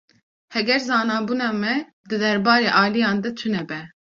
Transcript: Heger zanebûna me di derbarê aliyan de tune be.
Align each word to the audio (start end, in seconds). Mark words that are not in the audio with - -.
Heger 0.53 0.79
zanebûna 0.87 1.49
me 1.61 1.73
di 2.09 2.15
derbarê 2.21 2.69
aliyan 2.83 3.17
de 3.23 3.29
tune 3.39 3.61
be. 3.69 3.79